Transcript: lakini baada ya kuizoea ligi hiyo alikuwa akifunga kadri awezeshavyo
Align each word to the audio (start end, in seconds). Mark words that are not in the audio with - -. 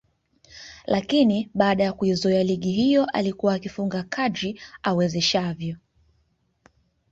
lakini 0.85 1.49
baada 1.53 1.83
ya 1.83 1.93
kuizoea 1.93 2.43
ligi 2.43 2.71
hiyo 2.71 3.05
alikuwa 3.05 3.53
akifunga 3.53 4.03
kadri 4.03 4.61
awezeshavyo 4.83 5.77